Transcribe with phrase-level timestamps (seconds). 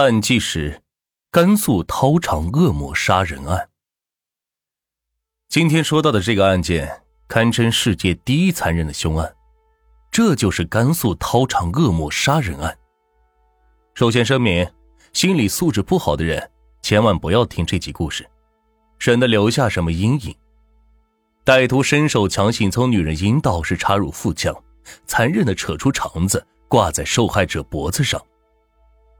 [0.00, 0.82] 案纪实：
[1.30, 3.70] 甘肃涛场恶魔杀人案。
[5.48, 9.34] 今天说到的这个案件，堪称世界第一残忍的凶案，
[10.10, 12.76] 这就是甘肃涛场恶魔杀人案。
[13.94, 14.70] 首先声明，
[15.14, 16.50] 心理素质不好的人
[16.82, 18.28] 千万不要听这集故事，
[18.98, 20.34] 省得留下什么阴影。
[21.44, 24.54] 歹徒伸手强行从女人阴道是插入腹腔，
[25.06, 28.20] 残忍的扯出肠子挂在受害者脖子上。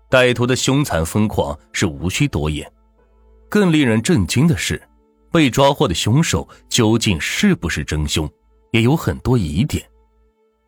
[0.08, 2.70] 歹徒的凶残疯狂是无需多言，
[3.48, 4.80] 更令人震惊的是，
[5.32, 8.30] 被抓获的凶手究竟是不是真凶，
[8.70, 9.84] 也有很多疑点。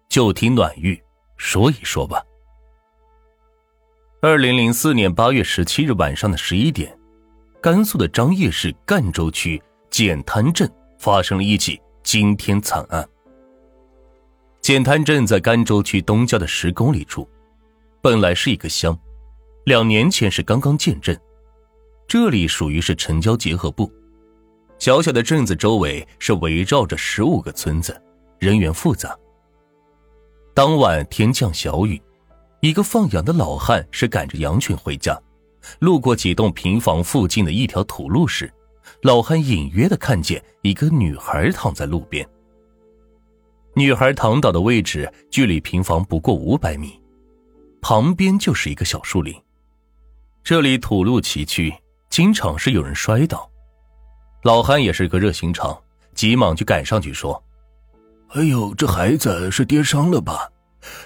[0.09, 1.01] 就听暖玉
[1.37, 2.23] 说一说吧。
[4.21, 6.98] 二零零四年八月十七日晚上的十一点，
[7.61, 13.09] 甘肃的张掖市赣州区简滩镇发生了一起惊天惨案。
[14.61, 17.29] 简滩镇在甘州区东郊的十公里处，
[18.03, 18.98] 本来是一个乡。
[19.69, 21.15] 两年前是刚刚建镇，
[22.07, 23.92] 这里属于是城郊结合部，
[24.79, 28.03] 小小的镇子周围是围绕着十五个村子，
[28.39, 29.15] 人员复杂。
[30.55, 32.01] 当晚天降小雨，
[32.62, 35.20] 一个放羊的老汉是赶着羊群回家，
[35.81, 38.51] 路过几栋平房附近的一条土路时，
[39.03, 42.27] 老汉隐约的看见一个女孩躺在路边。
[43.75, 46.98] 女孩躺倒的位置距离平房不过五百米，
[47.83, 49.39] 旁边就是一个小树林。
[50.42, 51.75] 这里土路崎岖，
[52.08, 53.48] 经常是有人摔倒。
[54.42, 55.78] 老汉也是个热心肠，
[56.14, 57.42] 急忙就赶上去说
[58.34, 60.48] ：“哎呦，这孩子是跌伤了吧？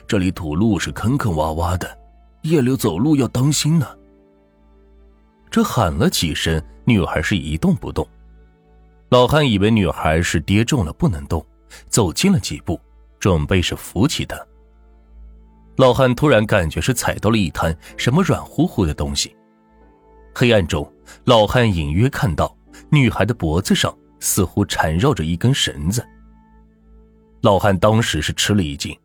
[0.06, 1.98] 这里土路是坑坑洼洼的，
[2.42, 3.86] 夜里走路要当心呢。”
[5.50, 8.06] 这喊了几声，女孩是一动不动。
[9.08, 11.44] 老汉以为女孩是跌重了不能动，
[11.88, 12.80] 走近了几步，
[13.18, 14.36] 准备是扶起她。
[15.76, 19.34] 老汉突然感觉是踩到了一滩什么软乎乎的东西，
[20.34, 20.90] 黑暗中，
[21.24, 22.54] 老汉隐约看到
[22.90, 26.06] 女孩的脖子上似乎缠绕着一根绳子。
[27.40, 28.96] 老汉当时是吃了一惊，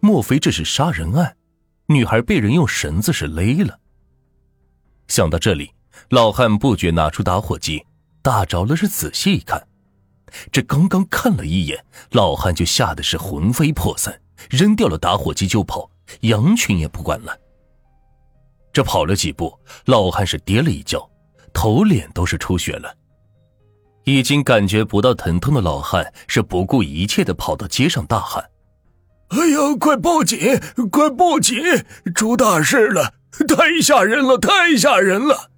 [0.00, 1.36] 莫非这是杀人案？
[1.86, 3.78] 女孩被人用绳子是勒了。
[5.08, 5.74] 想到这里，
[6.10, 7.84] 老汉不觉拿出打火机，
[8.22, 9.66] 打着了是仔细一看，
[10.50, 15.90] 这刚刚看了一眼，老汉就吓得是魂飞魄散，扔掉了打火机就跑。
[16.20, 17.36] 羊群也不管了。
[18.72, 21.10] 这跑了几步，老汉是跌了一跤，
[21.52, 22.94] 头脸都是出血了。
[24.04, 28.42] 已经感觉不到疼痛的老汉是不顾一切的跑到街上大喊
[29.28, 30.38] ：“哎呀，快报警！
[30.90, 31.56] 快报警！
[32.14, 33.14] 出大事了！
[33.46, 34.36] 太吓人了！
[34.38, 35.50] 太吓人了！”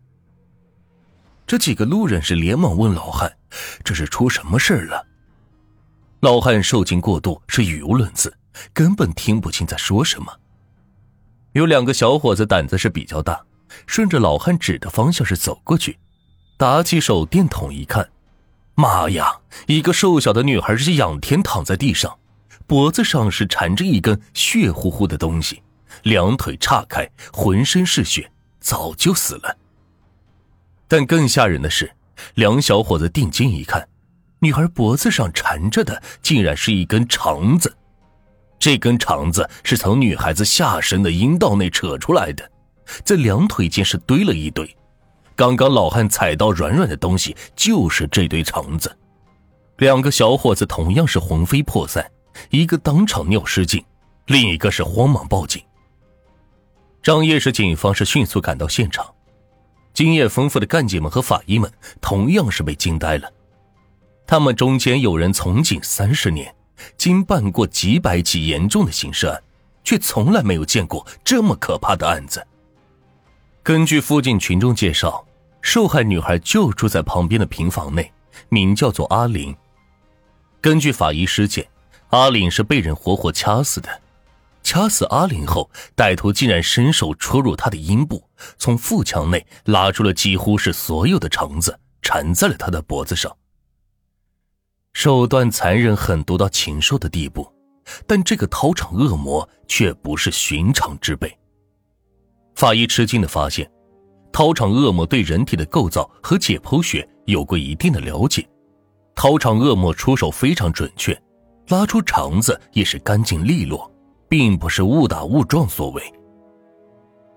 [1.47, 3.33] 这几个路人是连忙问老汉
[3.83, 5.07] ：“这是出什么事了？”
[6.21, 8.35] 老汉受惊过度，是语无伦次，
[8.73, 10.41] 根本听不清在说什么。
[11.53, 13.45] 有两个小伙子胆子是比较大，
[13.87, 15.99] 顺着老汉指的方向是走过去，
[16.57, 18.11] 打起手电筒一看，
[18.75, 19.41] 妈呀！
[19.67, 22.19] 一个瘦小的女孩是仰天躺在地上，
[22.67, 25.63] 脖子上是缠着一根血乎乎的东西，
[26.03, 29.57] 两腿岔开，浑身是血，早就死了。
[30.89, 31.93] 但更吓人的是，
[32.35, 33.89] 两小伙子定睛一看，
[34.41, 37.77] 女孩脖子上缠着的竟然是一根肠子。
[38.65, 42.51] 这根肠子是从女孩子下身的阴道内扯出来的，
[43.05, 44.75] 在两腿间是堆了一堆。
[45.37, 48.97] 刚刚老汉踩到软软的东西，就是这堆肠子。
[49.77, 52.11] 两个小伙子同样是魂飞魄散，
[52.49, 53.85] 一个当场尿失禁，
[54.29, 55.63] 另一个是慌忙报警。
[57.03, 59.07] 张掖市警方是迅速赶到现场，
[59.93, 61.71] 经验丰富的干警们和法医们
[62.01, 63.31] 同样是被惊呆了。
[64.27, 66.51] 他们中间有人从警三十年。
[66.97, 69.43] 经办过几百起严重的刑事案，
[69.83, 72.45] 却从来没有见过这么可怕的案子。
[73.63, 75.25] 根据附近群众介绍，
[75.63, 78.13] 受害女孩就住在旁边的平房内，
[78.49, 79.57] 名叫做阿玲。
[80.61, 81.67] 根据法医尸检，
[82.11, 83.89] 阿玲是被人活活掐死的。
[84.63, 88.27] 掐死阿玲后，歹徒竟然伸手戳入她的阴部，
[88.59, 93.31] 从腹腔内拉出了几乎是所有的肠子，缠在了她的脖子上。
[94.95, 97.47] 手段残忍狠毒到禽兽的地步，
[98.07, 101.37] 但这个掏场恶魔却不是寻常之辈。
[102.55, 103.69] 法医吃惊的发现，
[104.33, 108.49] 掏场恶魔对人体的构造和解剖学有过一定的了解，
[109.17, 111.21] 掏场恶魔出手非常准确，
[111.69, 113.93] 拉出肠子也是干净利落，
[114.29, 116.03] 并不是误打误撞所为。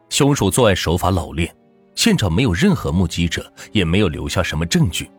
[0.09, 1.53] 凶手作案手法老练，
[1.95, 5.09] 现场没有任何目击者，也没有留下什么证据。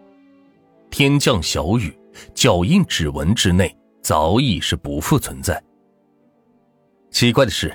[0.89, 1.93] 天降小雨。
[2.35, 5.63] 脚印、指纹之内早已是不复存在。
[7.11, 7.75] 奇怪的是，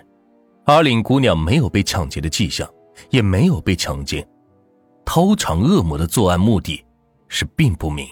[0.66, 2.70] 阿玲姑娘没有被抢劫的迹象，
[3.10, 4.28] 也没有被强奸。
[5.06, 6.84] 偷尝恶魔的作案目的
[7.28, 8.08] 是并不明，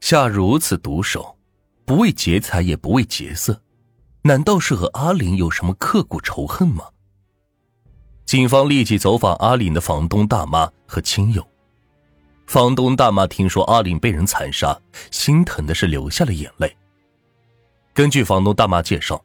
[0.00, 1.36] 下如此毒手，
[1.84, 3.60] 不为劫财也不为劫色，
[4.22, 6.84] 难道是和阿林有什么刻骨仇恨吗？
[8.24, 11.46] 警方立即走访阿林的房东大妈和亲友。
[12.46, 14.78] 房东大妈听说阿林被人残杀，
[15.10, 16.76] 心疼的是流下了眼泪。
[17.94, 19.22] 根据房东大妈介绍，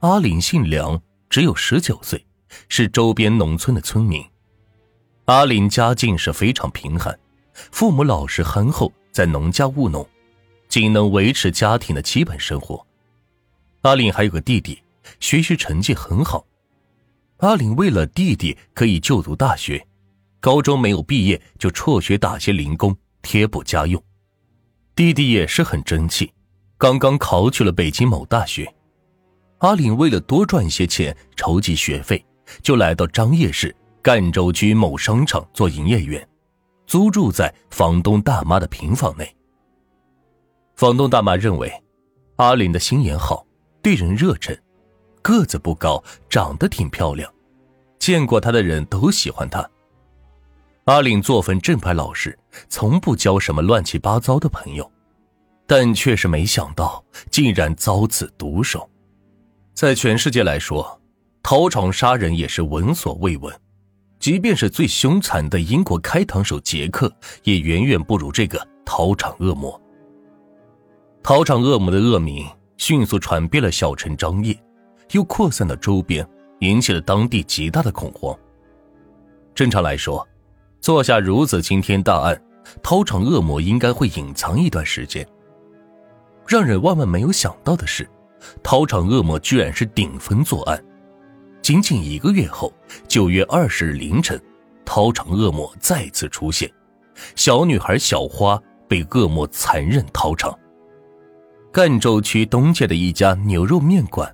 [0.00, 2.24] 阿林姓梁，只有十九岁，
[2.68, 4.24] 是周边农村的村民。
[5.26, 7.18] 阿林家境是非常贫寒，
[7.52, 10.06] 父母老实憨厚，在农家务农，
[10.68, 12.86] 仅能维持家庭的基本生活。
[13.82, 14.82] 阿林还有个弟弟，
[15.20, 16.46] 学习成绩很好。
[17.38, 19.86] 阿林为了弟弟可以就读大学，
[20.44, 24.04] 高中没有毕业就辍学打些零工贴补家用。
[24.94, 26.30] 弟弟也是很争气，
[26.76, 28.70] 刚刚考取了北京某大学。
[29.60, 32.22] 阿林为了多赚些钱筹集学费，
[32.60, 33.74] 就来到张掖市。
[34.02, 36.28] 赣州区某商场做营业员，
[36.86, 39.34] 租住在房东大妈的平房内。
[40.76, 41.72] 房东大妈认为，
[42.36, 43.46] 阿林的心眼好，
[43.80, 44.54] 对人热忱，
[45.22, 47.32] 个子不高，长得挺漂亮，
[47.98, 49.66] 见过他的人都喜欢他。
[50.84, 52.38] 阿林作风正派老实，
[52.68, 54.90] 从不交什么乱七八糟的朋友，
[55.66, 58.86] 但却是没想到，竟然遭此毒手。
[59.72, 61.00] 在全世界来说，
[61.42, 63.54] 逃场杀人也是闻所未闻。
[64.18, 67.10] 即便是最凶残的英国开膛手杰克，
[67.44, 69.80] 也远远不如这个逃场恶魔。
[71.22, 72.46] 逃场恶魔的恶名
[72.76, 74.58] 迅速传遍了小城张掖，
[75.12, 76.26] 又扩散到周边，
[76.60, 78.38] 引起了当地极大的恐慌。
[79.54, 80.26] 正常来说，
[80.84, 82.38] 做下如此惊天大案，
[82.82, 85.26] 逃场恶魔应该会隐藏一段时间。
[86.46, 88.06] 让人万万没有想到的是，
[88.62, 90.84] 逃场恶魔居然是顶风作案。
[91.62, 92.70] 仅仅一个月后，
[93.08, 94.38] 九月二十日凌晨，
[94.84, 96.70] 逃场恶魔再次出现，
[97.34, 100.54] 小女孩小花被恶魔残忍掏肠。
[101.72, 104.30] 赣州区东界的一家牛肉面馆，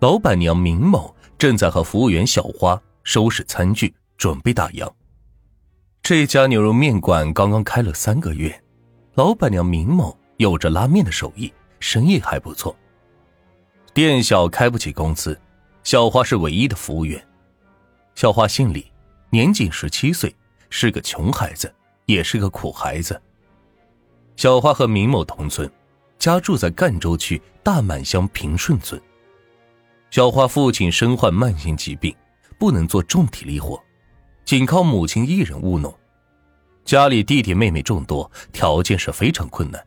[0.00, 4.90] 老板娘明某正在和服务员小花收拾餐具，准备打烊。
[6.04, 8.62] 这家牛肉面馆刚刚开了三个月，
[9.14, 12.76] 老板娘明某有着拉面的手艺，生意还不错。
[13.94, 15.40] 店小开不起工资。
[15.82, 17.26] 小花是唯一的服务员。
[18.14, 18.92] 小花姓李，
[19.30, 20.34] 年仅十七岁，
[20.68, 21.74] 是个穷孩子，
[22.04, 23.18] 也是个苦孩子。
[24.36, 25.70] 小花和明某同村，
[26.18, 29.00] 家住在赣州区大满乡平顺村。
[30.10, 32.14] 小花父亲身患慢性疾病，
[32.58, 33.82] 不能做重体力活，
[34.44, 35.92] 仅靠母亲一人务农。
[36.84, 39.84] 家里弟弟妹妹众多，条件是非常困难。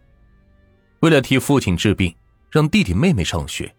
[1.01, 2.15] 为了替父亲治病，
[2.49, 3.73] 让弟弟妹妹上学。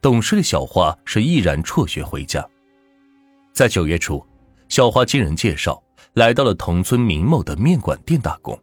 [0.00, 2.48] 懂事的小花是毅然辍学回家，
[3.52, 4.24] 在九月初，
[4.68, 5.82] 小花经人介绍
[6.14, 8.58] 来到了同村明某的面馆店打工。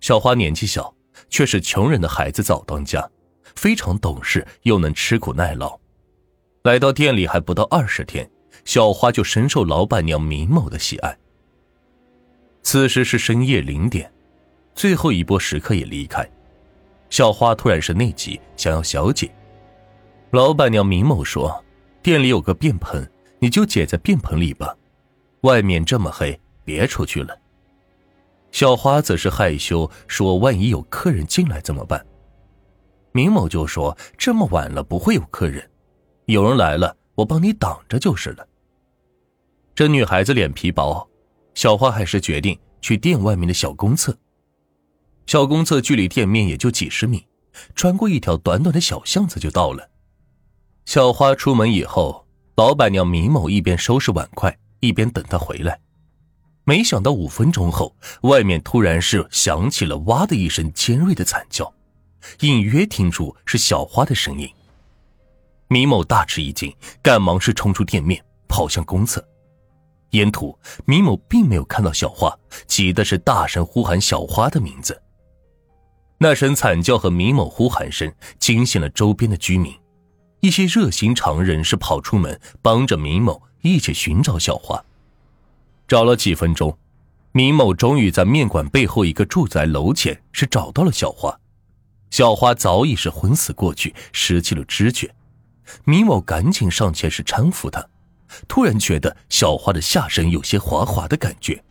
[0.00, 0.92] 小花年纪小，
[1.30, 3.08] 却是穷人的孩子早当家，
[3.54, 5.78] 非常懂事又能吃苦耐劳。
[6.64, 8.28] 来到店里还不到二十天，
[8.64, 11.16] 小花就深受老板娘明某的喜爱。
[12.62, 14.10] 此时是深夜零点，
[14.74, 16.26] 最后一波食客也离开，
[17.10, 19.30] 小花突然是内急，想要小解。
[20.30, 21.62] 老板娘明某说
[22.02, 23.10] ：“店里有个便盆，
[23.40, 24.74] 你就解在便盆里吧。
[25.42, 27.36] 外面这么黑，别出去了。”
[28.52, 32.06] 小花则是害羞说：“万一有客人进来怎么办？”
[33.12, 35.68] 明某就说：“这么晚了，不会有客人。
[36.26, 38.46] 有人来了，我帮你挡着就是了。”
[39.82, 41.04] 这女孩子脸皮薄，
[41.56, 44.16] 小花还是决定去店外面的小公厕。
[45.26, 47.26] 小公厕距离店面也就几十米，
[47.74, 49.90] 穿过一条短短的小巷子就到了。
[50.84, 52.24] 小花出门以后，
[52.54, 55.80] 老板娘米某一边收拾碗筷，一边等她回来。
[56.62, 61.74] 没想到五分钟后，外面突然是响起了“哇”的一声尖锐的惨叫，
[62.42, 64.48] 隐约听出是小花的声音。
[65.66, 66.72] 米某大吃一惊，
[67.02, 69.20] 赶忙是冲出店面，跑向公厕。
[70.12, 72.34] 沿途，米某并没有看到小花，
[72.66, 75.02] 急的是大声呼喊小花的名字。
[76.18, 79.74] 那声惨叫和米某呼喊声惊醒了周边的居民。
[80.40, 84.82] 一些热心肠人士跑出门，帮着明某一起寻找小花。
[85.88, 86.76] 找了几分钟，
[87.32, 91.38] 明某终于在面馆背后一个住宅楼前是找到了小花。
[92.10, 95.14] 小花早已是昏死过去，失去了知觉。
[95.84, 97.86] 明某赶紧上前是搀扶她，
[98.48, 101.62] 突然觉得小花的下身有些滑滑的感觉。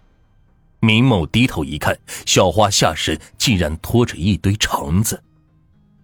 [0.79, 5.23] 明某低头一看，小花下身竟然拖着一堆肠子。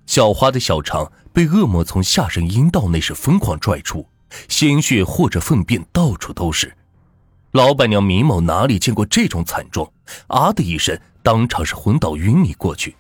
[0.06, 4.08] 小花的小肠被恶魔从下身阴道内是疯狂拽出，
[4.48, 6.72] 鲜血或者粪便到处都是。
[7.54, 9.92] 老板娘明某哪里见过这种惨状？
[10.28, 12.96] 啊的一声，当场是昏倒晕迷过去。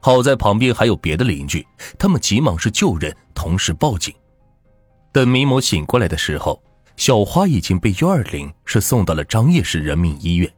[0.00, 1.64] 好在旁边还有别的邻居，
[1.96, 4.12] 他们急忙是救人，同时报警。
[5.12, 6.60] 等明某醒过来的时候。
[6.98, 10.57] 小花已经被幺二零是送到了张掖市人民医院。